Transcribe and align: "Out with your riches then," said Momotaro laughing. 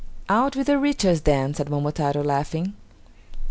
"Out 0.29 0.55
with 0.55 0.67
your 0.67 0.79
riches 0.79 1.21
then," 1.21 1.53
said 1.53 1.69
Momotaro 1.69 2.23
laughing. 2.23 2.73